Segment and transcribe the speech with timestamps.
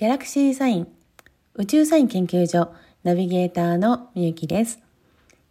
[0.00, 0.88] ギャラクシーサイン
[1.56, 4.80] 宇宙サイン研究所ナビゲーターのみゆきです。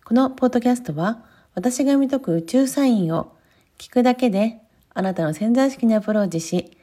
[0.03, 3.31] このポッドキャストは私が見解く宇宙サインを
[3.77, 4.59] 聞くだけで
[4.95, 6.75] あなたの潜在意識にアプローチし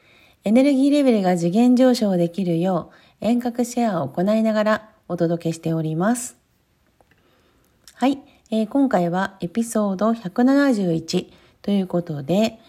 [0.45, 6.37] エネルギーレベルが次元上昇できるよう遠隔シェアを行いながらお届けしております。
[7.95, 11.27] はい、えー、今回はエピソード171
[11.61, 12.59] ということで、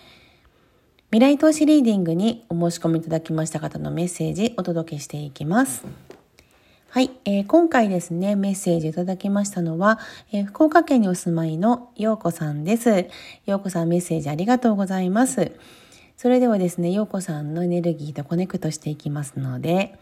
[1.10, 5.86] 未来投資リーディングにお申し込みいただきました方のメッセージお届けしていきます。
[6.90, 9.98] はい、えー、今回ですね、メッセージいただきましたのは、
[10.32, 13.06] えー、福岡県にお住まいのようこさんです。
[13.46, 15.52] ようこさんメッセージありがとうございます。
[16.18, 19.98] それではですね、ようこさんのエネルギーとコネクトしていきますので、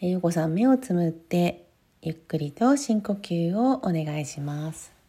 [0.00, 1.66] えー、ようこさん目をつむって
[2.02, 5.01] ゆっくりと深呼吸をお願いします。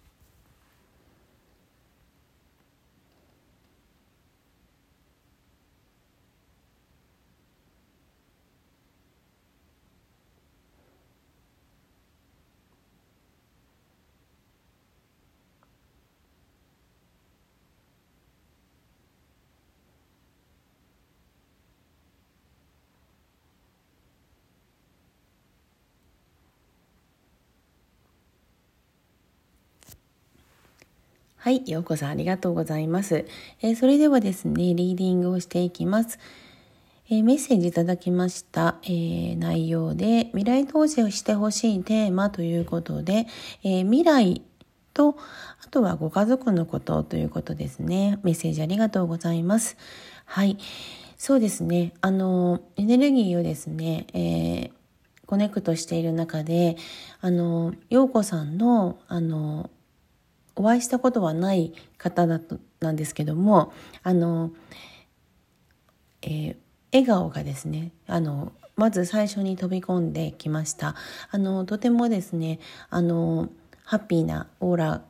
[31.44, 33.25] はい、ようこさんありがとうございます。
[33.61, 36.17] えー、それではですね、リーディングをしていきます。
[37.09, 43.27] えー、メッセージいただきました、えー、内容で、未来投資をしてほしいテーマということで、
[43.61, 44.41] え未来
[44.94, 45.17] と、
[45.61, 48.19] あとはご家族のことということですね。
[48.23, 49.75] メッセージありがとうございます。
[50.23, 50.58] はい。
[51.17, 51.91] そうですね。
[51.99, 54.71] あの、エネルギーをですね、え
[55.25, 56.77] コネクトしている中で、
[57.19, 59.69] あの、陽子さんの、あの、
[60.55, 63.73] お会いしたことはない方だとなんですけども
[64.03, 64.51] あの、
[66.21, 66.55] えー、
[66.91, 70.95] 笑顔がですねあのまず最初に飛び込んできました
[71.31, 72.59] あのとてもですね
[72.89, 73.49] あの
[73.83, 75.01] ハッピーなオーラ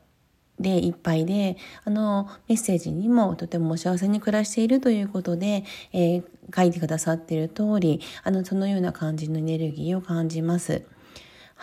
[0.60, 10.84] でいっぱいであのメッセージにもとても幸せに暮らしているということで、えー、書いてくださっている通りあのそのような感じのエネルギーを感じます。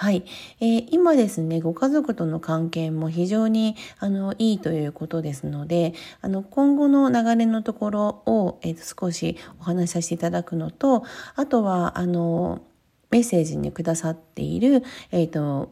[0.02, 0.24] はい、
[0.60, 11.04] えー、今ですねご家族との関係も非常にあのいいということですのであの今後の流れのところを、えー、少しお話しさせていただくのと
[11.36, 12.64] あとはあの
[13.12, 15.72] メッセージにくださっている、えーと、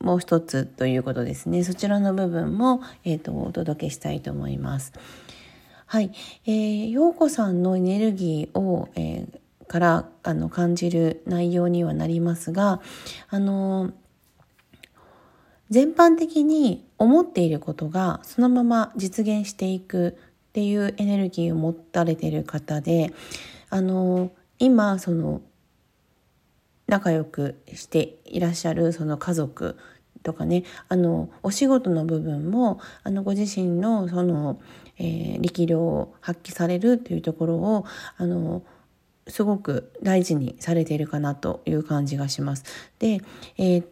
[0.00, 1.62] もう一つということですね。
[1.62, 4.94] そちらの部分も、えーと、お届けしたいと思います。
[5.84, 6.12] はい、
[6.46, 12.80] えー、陽子さんのエネルギーを、えーからあの感じる内容にはなりますが
[13.28, 13.92] あの
[15.70, 20.16] 全般的に思っていることがそのまま実現していく
[20.48, 23.12] っていうエネルギーを持たれている方で
[23.68, 25.42] あの今その
[26.86, 29.76] 仲良くしていらっしゃるその家族
[30.22, 34.60] とかねあのお仕事の部分もあのご自身のその、
[34.98, 37.84] えー、力量を発揮されるっていうところを
[38.16, 38.62] あの
[39.28, 42.64] すごく大事にされているかなという感じがします。
[42.98, 43.20] で、
[43.58, 43.84] えー、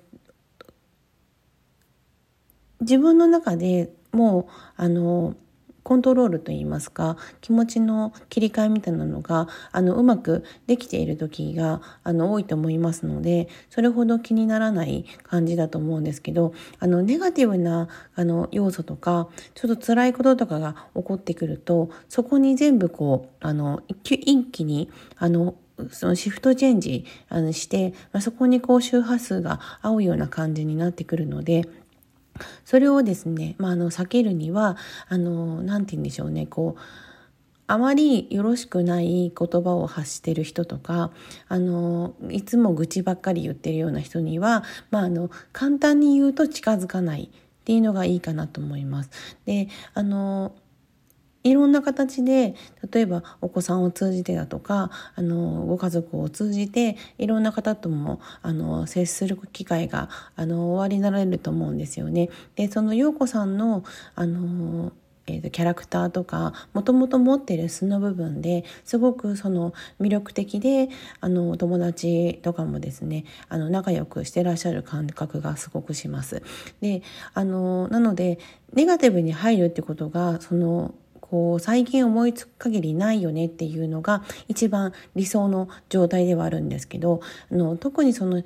[2.81, 4.47] 自分の中でもう
[4.77, 5.35] あの
[5.85, 25.55] コントロールといいますか気持ちの切り替えみたいなのがあのうまくできている時があの多いと思いますのでそれほど気にならない感じだと思うんですけどあのネガティブなあの要素とかちょっと辛いこととかが起こってくるとそこに全部こうあの一気にあの
[25.91, 31.69] そのシフトチェンジあのして、まあ、そこにこう周波数が合うような感じになってくるので
[32.65, 34.77] それをですね、まあ、あの避けるには
[35.09, 36.81] あのなんて言うんでしょうねこう
[37.67, 41.11] あまりよろしくない言葉を発してる人とか
[41.49, 49.11] あのいつも愚痴ばっかり言ってるような人には、まあ、あの簡単に言うと近づかないっていうのがいいかなと思います。
[49.47, 50.55] であの
[51.45, 52.55] いろんな形で
[52.91, 62.31] 例えばお子さんを通じてだとかあのご家族を通じていろんな方ともあの接する機会があの終わりになられると思うんですよね。
[62.57, 63.85] でその陽子さんの
[64.15, 64.93] あの
[65.27, 70.91] えーと、キャラクターとかもともと持ってる素の部分ですごくその魅力的で
[71.21, 76.43] あのお友達とかもですねあの仲良くしてらっしゃる感覚がすごくします。
[76.83, 77.03] で
[77.33, 78.39] あのなので
[78.75, 80.95] ネガティブに入るってことがその
[81.35, 88.45] こう最近思いつく限りないよねっていうのが一番理想の状態ではあるんですけどあの特にその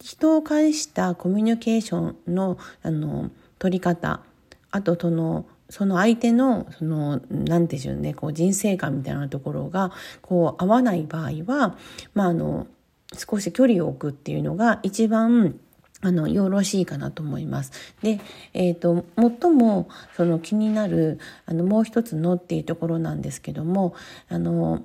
[0.00, 4.22] 人を介したコミュニケーションのあの取り方
[4.70, 9.92] あとそのその相手のその何て言うんでこう人生観みたいなところが
[10.22, 11.76] こう合わない場合は
[12.14, 12.66] まああの
[13.14, 15.60] 少し距離を置くっていうのが一番
[16.02, 17.72] あの、よろしいかなと思います。
[18.02, 18.20] で、
[18.52, 23.94] えっ、ー、と、最も、その気になる、あの、もう一つのっていうところなんですけども、
[24.28, 24.82] あの、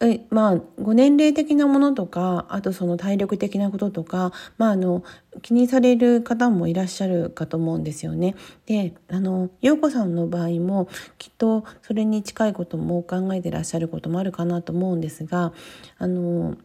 [0.00, 5.02] えまあ、ご年齢的なものとか、あとその体力的なこととか、まあ、あの、
[5.42, 8.36] 気にされる方もいらっしゃるかと思うんですよね。
[8.66, 15.52] で、あの、陽子さんの場合も、きっとそれに近いことも考えてらっしゃることもあるかなと思うんですが、
[15.98, 16.56] あの、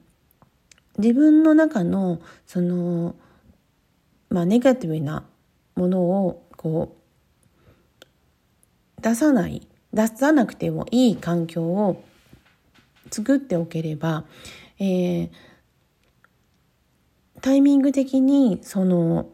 [0.97, 3.15] 自分の中のその
[4.29, 5.25] まあネガティブな
[5.75, 6.95] ものをこ
[8.99, 12.03] う出さない出さなくてもいい環境を
[13.11, 14.25] 作っておければ、
[14.79, 15.29] えー、
[17.41, 19.29] タイミング的にその、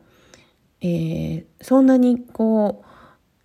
[0.82, 2.90] えー、そんなにこう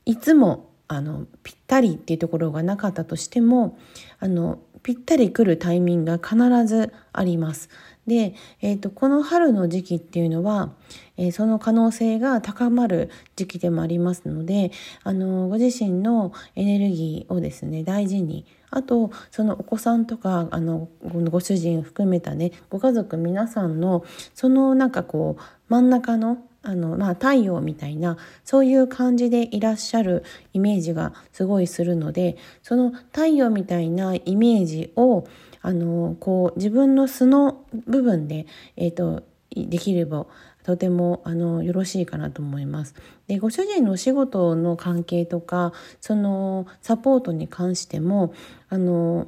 [0.05, 3.79] いつもあのぴったりっていうところがなかったとしても
[4.19, 7.71] あのぴったり来るタイミングが必ずあります。
[8.07, 10.73] で、えーと、この春の時期っていうのは、
[11.17, 14.73] えー、その可能性が高まる時期でもありますので
[15.03, 20.89] あのご自身のエネルギーをですね大事にあとそのお子さんとかあの
[21.31, 24.05] ご主人含めたねご家族皆さんの
[24.35, 35.27] そのなんかこう真ん中のあの、まあ、太陽みたいなそういう感じでいらっしゃるイメージがすごいするのでその太陽みたいなイメージを
[35.65, 38.47] あのこう自分の素の部分で、
[38.77, 40.27] えーと、できれば
[40.63, 42.95] とてもあのよろしいかなと思います。
[43.29, 45.73] でご主人のお仕事の関係とか
[46.03, 48.35] そのサポートに関しても
[48.69, 49.27] あの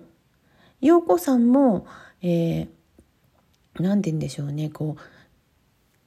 [0.82, 1.86] 陽子さんも
[2.20, 5.02] 何、えー、て言うんでしょうねこう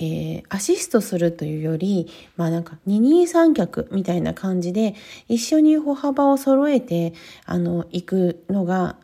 [0.01, 4.95] えー、アシストするというより、まあなんか二人三脚みたいな感じで
[5.27, 7.13] 一緒に歩幅を揃えて
[7.45, 8.95] あの行くのが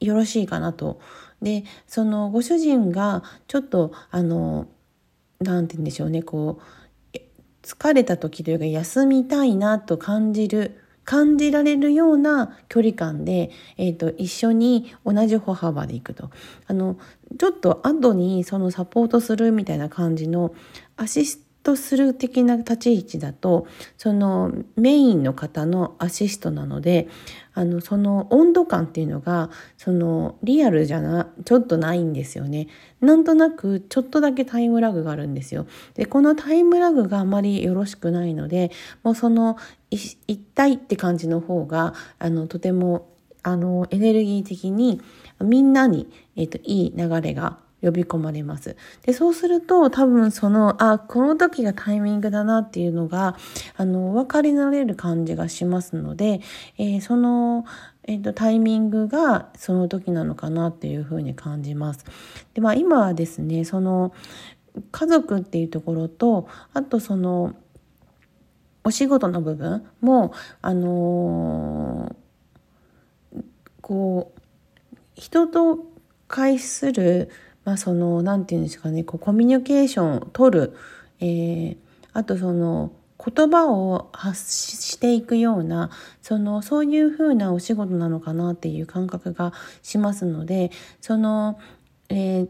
[0.00, 1.00] よろしいかなと。
[1.42, 4.68] で、そのご主人がちょっとあの、
[5.40, 7.18] なんて言うんでしょうね、こう、
[7.62, 16.30] 疲れた時というか休みたいなと感じる、感じられるような距離感で、えっ、ー、と、一緒に同じ歩幅で行くと。
[16.66, 16.98] あの、
[17.38, 20.54] ちょっと後にそのサポートするみたいな感じの
[20.96, 23.66] アシストする的な立ち位置だと
[23.96, 27.08] そのメインの方のアシストなので
[27.54, 32.68] あのその温度感っていうのがそのリアルじゃなちょっとないんですよね。
[33.00, 35.66] なんとなくちょっとだけタイムラグがあるんですよ。
[35.94, 38.70] でこのタイムラグがあまりよろしくないので
[39.02, 39.56] もうその
[39.90, 43.08] 一体って感じの方があのとても
[43.42, 45.00] あのエネルギー的に
[45.40, 48.76] みんなに、えーといい流れが呼び込まれます。
[49.02, 53.36] で、そうすると多分その、あ、この時がタイミングだなっていうのが、
[53.76, 56.40] あの、お分かりになれる感じがしますので、
[56.78, 57.64] えー、その、
[58.04, 62.04] えっ、ー、と、タイミングがその時なのかなっていうふうに感じます。
[62.54, 64.12] で、まあ今はですね、その、
[64.90, 67.54] 家族っていうところと、あとその、
[68.84, 70.32] お仕事の部分も、
[70.62, 73.44] あのー、
[73.82, 74.40] こう、
[75.14, 75.84] 人と
[76.28, 77.30] 介する
[77.68, 80.76] まあ、その何て言うんですかねこうコミュニケーションを取る、
[81.20, 81.76] えー、
[82.14, 82.92] あとその
[83.22, 85.90] 言葉を発していくような
[86.22, 90.70] そのそういうふうなお仕事なのかなっていう感覚がしますので
[91.02, 91.60] その、
[92.08, 92.48] えー、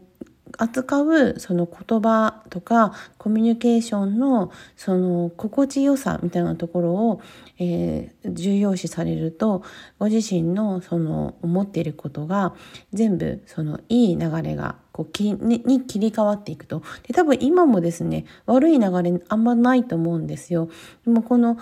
[0.57, 7.21] 扱うその言葉とかコミュニケーションのその心地よさみたいなところを、
[7.59, 9.63] えー、重要視されると
[9.99, 12.55] ご自身のその思っていることが
[12.93, 20.69] 全部そのいい流れがこうきにに切り替わっていくとで多分今もですね悪い流れあんまないと思うんですよ。
[21.05, 21.57] でもこの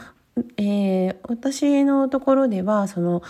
[0.58, 3.24] えー、私のところではその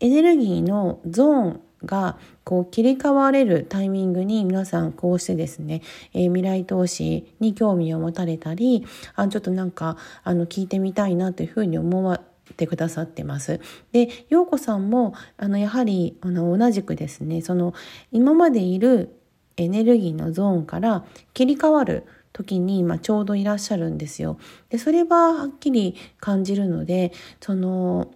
[0.00, 5.82] エネルギーのゾーンがこう切り替われるタイミングに皆さんこうしてですね、
[6.14, 12.22] えー、未来投資に興味を持たれたりあちょっとなんかあの聞いてみたいなというふうに思わ
[12.56, 13.60] てくださってます。
[13.92, 17.74] で、陽子さんもあのやはりあの同じくですね、その
[18.12, 19.19] 今までいる
[19.60, 24.38] エネルギーのゾーンから切り替わる時に、まあ、ちょうどいらっしゃるんですよ。
[24.68, 28.12] で、それははっきり感じるので、その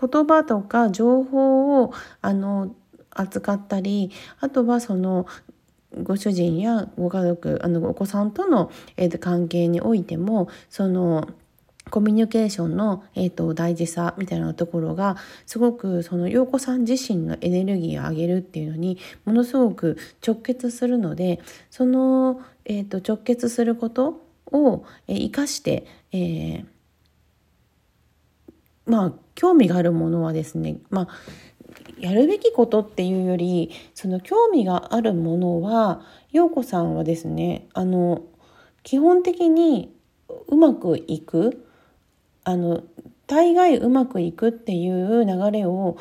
[0.00, 1.92] 言葉とか情報を
[2.22, 2.74] あの
[3.10, 5.26] 扱ったりあとはその
[6.02, 11.28] ご主人やご家族あのお子さんとの、えー、関係においてもその
[11.90, 15.16] コミュニケーションの、えーと、大事さみたいなところが
[15.46, 26.64] すごくその陽子さん自身のエネルギーを上げるっていうのにものすごく直結するのでその、えーと、直結することを、え、生かして、えー、
[28.86, 31.08] まあ興味があるものはですね、まあ、
[31.98, 38.22] やるべきことっていうよりその興味があるものは陽子さんはですねあの
[38.82, 39.94] 基本的に
[40.48, 41.66] うまくいく
[42.50, 42.82] あの
[43.26, 45.96] 大概うまくいくっていう流れを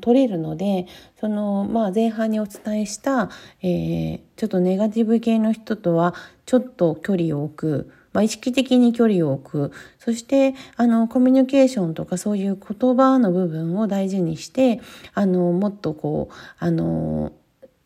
[0.00, 0.86] 取れるので
[1.20, 3.30] その、まあ、前半にお伝えした、
[3.62, 6.14] えー、ちょっとネガティブ系の人とは
[6.46, 7.92] ちょっと距離を置く。
[8.12, 9.72] まあ、意識的に距離を置く。
[10.00, 14.80] そして、あの、コミュニケーションとかそういう言葉の部分を大事にして、
[15.14, 17.30] あの、もっとこう、あの、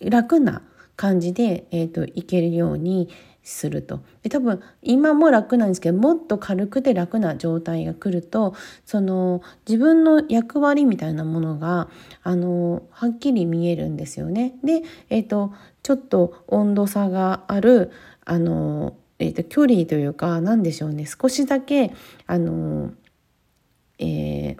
[0.00, 0.62] 楽な
[0.96, 3.08] 感じで、え、ー、と、いけるように
[3.44, 8.54] するとで多分今も楽なんですけどもっと軽くて楽な状態が来ると
[8.86, 11.88] その自分の役割みたいなものが
[12.22, 14.54] あのはっきり見えるんですよね。
[14.64, 17.92] で、えーと、ちょっと温度差がある
[18.24, 21.92] あの、えーと、距離というか何でしょうね少しだけ
[22.26, 22.92] あの、
[23.98, 24.58] えー、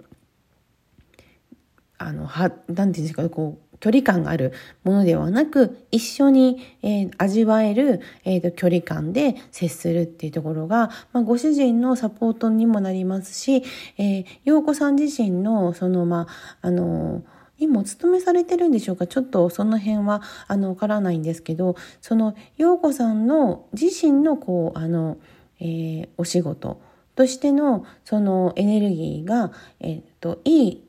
[1.97, 4.53] あのはなんていうんですかこう距離感がある
[4.83, 13.63] ものではなく一緒に、えー、味わえる、えーと、距離感で接するっていうところが、まあ、ご主人のサポートにもなりますし、
[13.97, 16.27] えー、陽子さん自身のそのま
[16.61, 17.23] ああの
[17.57, 19.07] 今お勤めされてるんでしょうか？
[19.07, 25.17] ちょっとその辺はあのわからないんですけどその陽子さんの自身のこうあの、
[25.59, 26.81] えー、お仕事
[27.15, 30.84] としてのそのエネルギーが、えーといい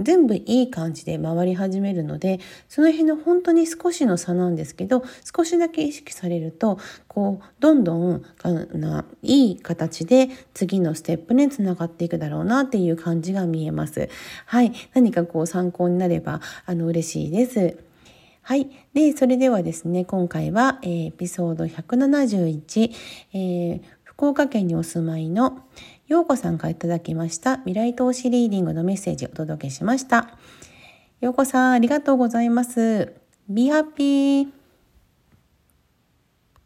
[0.00, 5.04] 全部いい感じで回り始めるのでその辺の本当に少しの差なんですけど
[5.36, 8.24] 少しだけ意識されるとこうどんどん
[8.72, 14.08] ないい形で次のステップにつながっていくだろうなっていう感じが見えます。
[14.46, 17.76] はい、何かこう参考になればあの嬉しいです。
[18.46, 18.68] はい。
[18.92, 22.92] で、それではですね、今回は、えー、エピソード171、
[23.32, 25.62] えー、福岡県にお住まいの、
[26.14, 30.38] ようこさんからいただきました未来投資リーディングのメッセージをお届けしました。
[31.20, 33.12] ようこさん、ありがとうございます。
[33.48, 34.63] Be happy!